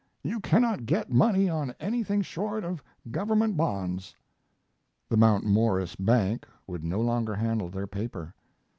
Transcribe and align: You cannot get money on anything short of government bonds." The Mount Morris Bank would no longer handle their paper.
You 0.23 0.39
cannot 0.39 0.87
get 0.87 1.11
money 1.11 1.47
on 1.47 1.75
anything 1.79 2.23
short 2.23 2.63
of 2.63 2.81
government 3.11 3.55
bonds." 3.55 4.15
The 5.09 5.17
Mount 5.17 5.43
Morris 5.45 5.95
Bank 5.95 6.47
would 6.65 6.83
no 6.83 6.99
longer 6.99 7.35
handle 7.35 7.69
their 7.69 7.85
paper. 7.85 8.33